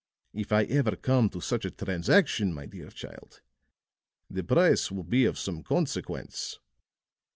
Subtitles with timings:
[0.33, 3.41] If I ever come to such a transaction, my dear child,
[4.31, 6.57] the price will be of some consequence."